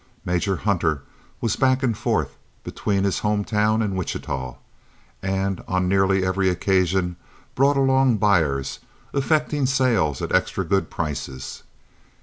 Major 0.25 0.55
Hunter 0.55 1.03
was 1.41 1.55
back 1.55 1.83
and 1.83 1.95
forth, 1.95 2.35
between 2.63 3.03
his 3.03 3.19
home 3.19 3.43
town 3.43 3.83
and 3.83 3.95
Wichita, 3.95 4.55
and 5.21 5.63
on 5.67 5.87
nearly 5.87 6.25
every 6.25 6.49
occasion 6.49 7.17
brought 7.53 7.77
along 7.77 8.17
buyers, 8.17 8.79
effecting 9.13 9.67
sales 9.67 10.19
at 10.19 10.33
extra 10.33 10.65
good 10.65 10.89
prices. 10.89 11.61